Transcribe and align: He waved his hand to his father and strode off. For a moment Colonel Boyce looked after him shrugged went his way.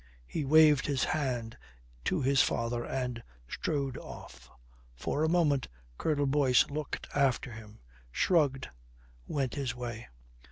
He 0.25 0.43
waved 0.43 0.87
his 0.87 1.03
hand 1.03 1.59
to 2.05 2.23
his 2.23 2.41
father 2.41 2.83
and 2.83 3.21
strode 3.47 3.99
off. 3.99 4.49
For 4.95 5.23
a 5.23 5.29
moment 5.29 5.67
Colonel 5.99 6.25
Boyce 6.25 6.67
looked 6.71 7.07
after 7.13 7.51
him 7.51 7.81
shrugged 8.11 8.69
went 9.27 9.53
his 9.53 9.75
way. 9.75 10.07